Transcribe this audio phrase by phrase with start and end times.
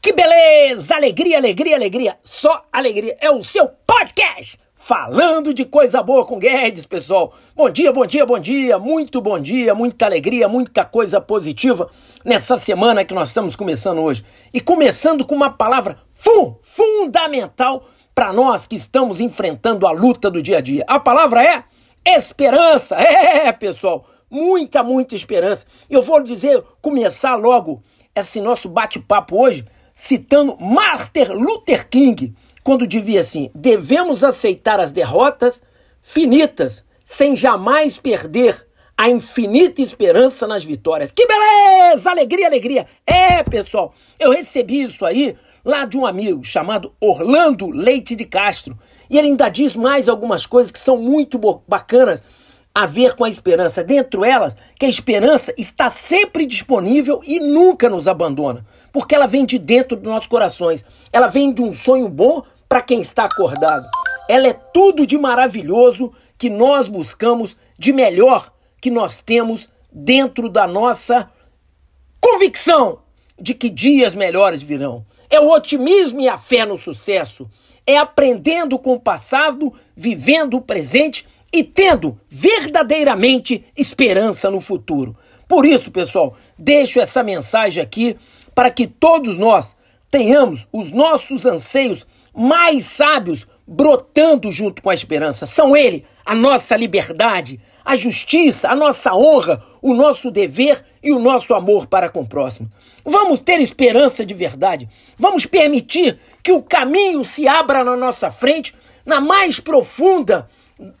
[0.00, 0.94] Que beleza!
[0.94, 2.18] Alegria, alegria, alegria.
[2.22, 3.16] Só alegria.
[3.20, 7.34] É o seu podcast falando de coisa boa com Guedes, pessoal.
[7.56, 8.78] Bom dia, bom dia, bom dia.
[8.78, 11.90] Muito bom dia, muita alegria, muita coisa positiva
[12.24, 14.24] nessa semana que nós estamos começando hoje.
[14.54, 20.40] E começando com uma palavra fun, fundamental para nós que estamos enfrentando a luta do
[20.40, 20.84] dia a dia.
[20.86, 21.64] A palavra é
[22.04, 22.96] esperança.
[22.96, 25.66] É, pessoal, muita, muita esperança.
[25.90, 27.82] Eu vou dizer, começar logo
[28.14, 29.64] esse nosso bate-papo hoje
[29.98, 35.60] citando Martin Luther King, quando dizia assim: devemos aceitar as derrotas
[36.00, 38.64] finitas, sem jamais perder
[38.96, 41.10] a infinita esperança nas vitórias.
[41.10, 42.10] Que beleza!
[42.10, 42.86] Alegria, alegria!
[43.04, 48.78] É, pessoal, eu recebi isso aí lá de um amigo chamado Orlando Leite de Castro.
[49.10, 52.22] E ele ainda diz mais algumas coisas que são muito bacanas
[52.74, 53.82] a ver com a esperança.
[53.82, 59.44] Dentro elas, que a esperança está sempre disponível e nunca nos abandona porque ela vem
[59.44, 60.84] de dentro dos nossos corações.
[61.12, 63.88] Ela vem de um sonho bom para quem está acordado.
[64.28, 70.66] Ela é tudo de maravilhoso que nós buscamos, de melhor que nós temos dentro da
[70.66, 71.30] nossa
[72.20, 73.00] convicção
[73.38, 75.06] de que dias melhores virão.
[75.30, 77.48] É o otimismo e a fé no sucesso.
[77.86, 85.16] É aprendendo com o passado, vivendo o presente e tendo verdadeiramente esperança no futuro.
[85.46, 88.16] Por isso, pessoal, deixo essa mensagem aqui
[88.54, 89.74] para que todos nós
[90.10, 95.46] tenhamos os nossos anseios mais sábios brotando junto com a esperança.
[95.46, 101.18] São ele a nossa liberdade, a justiça, a nossa honra, o nosso dever e o
[101.18, 102.70] nosso amor para com o próximo.
[103.04, 104.88] Vamos ter esperança de verdade.
[105.18, 108.74] Vamos permitir que o caminho se abra na nossa frente,
[109.06, 110.48] na mais profunda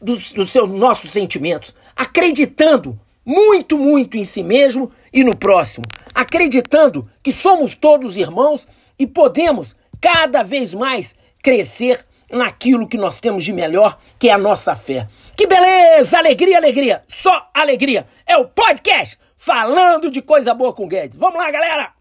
[0.00, 7.32] dos, seus nossos sentimentos, acreditando muito, muito em si mesmo e no próximo, acreditando que
[7.32, 8.66] somos todos irmãos
[8.98, 14.38] e podemos cada vez mais crescer naquilo que nós temos de melhor, que é a
[14.38, 15.08] nossa fé.
[15.36, 16.18] Que beleza!
[16.18, 17.02] Alegria, alegria!
[17.08, 18.06] Só alegria!
[18.26, 21.18] É o podcast falando de coisa boa com Guedes.
[21.18, 21.92] Vamos lá, galera!